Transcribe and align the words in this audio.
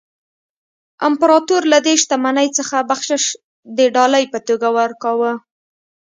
امپراتور 1.07 1.61
له 1.71 1.79
دې 1.85 1.93
شتمنۍ 2.01 2.47
څخه 2.57 2.77
بخشش 2.89 3.23
د 3.77 3.79
ډالۍ 3.95 4.25
په 4.33 4.39
توګه 4.47 4.67
ورکاوه. 4.77 5.31